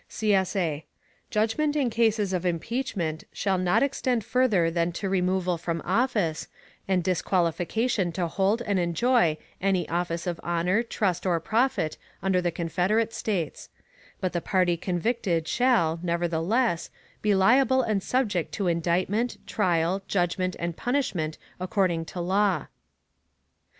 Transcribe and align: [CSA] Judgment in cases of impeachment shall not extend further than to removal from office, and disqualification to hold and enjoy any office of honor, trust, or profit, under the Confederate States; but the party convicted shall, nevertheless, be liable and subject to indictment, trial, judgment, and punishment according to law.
[CSA] 0.09 0.81
Judgment 1.29 1.75
in 1.75 1.91
cases 1.91 2.33
of 2.33 2.43
impeachment 2.43 3.25
shall 3.31 3.59
not 3.59 3.83
extend 3.83 4.25
further 4.25 4.71
than 4.71 4.91
to 4.93 5.07
removal 5.07 5.59
from 5.59 5.79
office, 5.85 6.47
and 6.87 7.03
disqualification 7.03 8.11
to 8.11 8.25
hold 8.27 8.63
and 8.63 8.79
enjoy 8.79 9.37
any 9.61 9.87
office 9.89 10.25
of 10.25 10.39
honor, 10.41 10.81
trust, 10.81 11.23
or 11.27 11.39
profit, 11.39 11.99
under 12.23 12.41
the 12.41 12.49
Confederate 12.49 13.13
States; 13.13 13.69
but 14.19 14.33
the 14.33 14.41
party 14.41 14.75
convicted 14.75 15.47
shall, 15.47 15.99
nevertheless, 16.01 16.89
be 17.21 17.35
liable 17.35 17.83
and 17.83 18.01
subject 18.01 18.51
to 18.53 18.65
indictment, 18.65 19.37
trial, 19.45 20.01
judgment, 20.07 20.55
and 20.57 20.75
punishment 20.75 21.37
according 21.59 22.05
to 22.05 22.19
law. 22.19 22.65